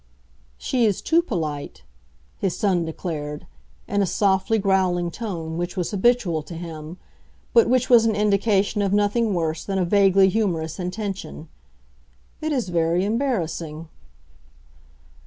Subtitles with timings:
[0.57, 1.83] "She is too polite,"
[2.39, 3.45] his son declared,
[3.87, 6.97] in a softly growling tone which was habitual to him,
[7.53, 11.49] but which was an indication of nothing worse than a vaguely humorous intention.
[12.41, 13.89] "It is very embarrassing."